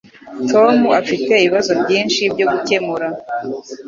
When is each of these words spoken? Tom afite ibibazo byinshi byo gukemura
Tom 0.51 0.77
afite 0.99 1.31
ibibazo 1.39 1.71
byinshi 1.81 2.21
byo 2.33 2.45
gukemura 2.51 3.07